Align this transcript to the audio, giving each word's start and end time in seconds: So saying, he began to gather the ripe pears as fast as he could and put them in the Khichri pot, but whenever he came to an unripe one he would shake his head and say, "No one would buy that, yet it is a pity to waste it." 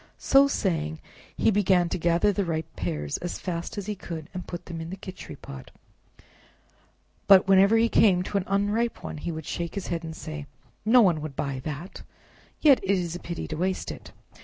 So 0.17 0.47
saying, 0.47 0.99
he 1.37 1.51
began 1.51 1.87
to 1.89 1.99
gather 1.99 2.31
the 2.33 2.43
ripe 2.43 2.75
pears 2.75 3.17
as 3.19 3.37
fast 3.37 3.77
as 3.77 3.85
he 3.85 3.93
could 3.93 4.29
and 4.33 4.47
put 4.47 4.65
them 4.65 4.81
in 4.81 4.89
the 4.89 4.97
Khichri 4.97 5.35
pot, 5.39 5.69
but 7.27 7.47
whenever 7.47 7.77
he 7.77 7.87
came 7.87 8.23
to 8.23 8.37
an 8.39 8.43
unripe 8.47 9.03
one 9.03 9.17
he 9.17 9.31
would 9.31 9.45
shake 9.45 9.75
his 9.75 9.89
head 9.89 10.03
and 10.03 10.15
say, 10.15 10.47
"No 10.85 11.01
one 11.01 11.21
would 11.21 11.35
buy 11.35 11.61
that, 11.65 12.01
yet 12.61 12.79
it 12.81 12.89
is 12.89 13.15
a 13.15 13.19
pity 13.19 13.47
to 13.49 13.57
waste 13.57 13.91
it." 13.91 14.11